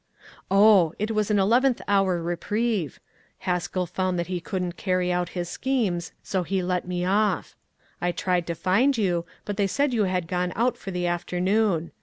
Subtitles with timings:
[0.49, 0.95] "Oh!
[0.97, 2.99] it was an eleventh hour reprieve.
[3.41, 7.55] Haskell found that he couldn't carry out his schemes, so he let me off.
[8.01, 11.91] I tried to find you, but they said you had gone out for the afternoon.